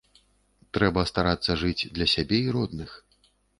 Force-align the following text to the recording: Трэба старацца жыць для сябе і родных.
Трэба 0.77 1.03
старацца 1.11 1.59
жыць 1.65 1.87
для 1.99 2.09
сябе 2.15 2.43
і 2.49 2.59
родных. 2.59 2.99